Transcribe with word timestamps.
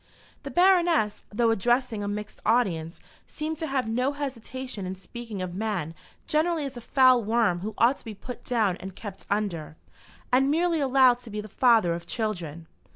The 0.41 0.49
Baroness, 0.49 1.25
though 1.31 1.51
addressing 1.51 2.01
a 2.03 2.07
mixed 2.07 2.39
audience, 2.43 2.99
seemed 3.27 3.57
to 3.57 3.67
have 3.67 3.87
no 3.87 4.13
hesitation 4.13 4.87
in 4.87 4.95
speaking 4.95 5.43
of 5.43 5.53
man 5.53 5.93
generally 6.25 6.65
as 6.65 6.75
a 6.75 6.81
foul 6.81 7.23
worm 7.23 7.59
who 7.59 7.75
ought 7.77 7.99
to 7.99 8.05
be 8.05 8.15
put 8.15 8.43
down 8.43 8.77
and 8.77 8.95
kept 8.95 9.27
under, 9.29 9.77
and 10.31 10.49
merely 10.49 10.79
allowed 10.79 11.19
to 11.19 11.29
be 11.29 11.39
the 11.39 11.47
father 11.47 11.93
of 11.93 12.07
children. 12.07 12.65